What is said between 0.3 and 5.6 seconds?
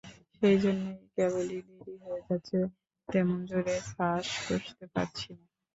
সেইজন্যে কেবলই দেরি হয়ে যাচ্ছে, তেমন জোরে ফাঁস কষতে পারছি নে।